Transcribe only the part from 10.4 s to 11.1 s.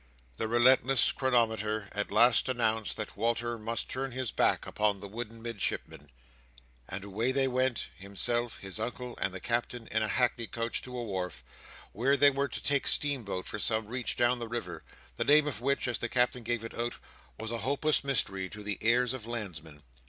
coach to a